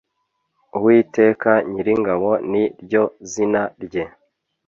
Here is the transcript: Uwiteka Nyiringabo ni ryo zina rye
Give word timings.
Uwiteka 0.77 1.51
Nyiringabo 1.71 2.29
ni 2.51 2.63
ryo 2.83 3.03
zina 3.31 3.61
rye 3.83 4.03